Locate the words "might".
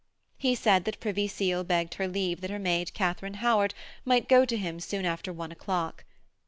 4.03-4.27